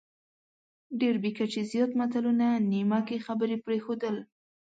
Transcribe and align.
ډېر 0.99 1.15
بې 1.23 1.31
کچې 1.37 1.61
زیات 1.71 1.91
متلونه، 1.99 2.47
نیمه 2.71 2.99
کې 3.07 3.23
خبرې 3.25 3.57
پرېښودل، 3.65 4.15